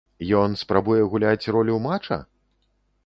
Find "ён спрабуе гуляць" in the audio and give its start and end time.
0.37-1.51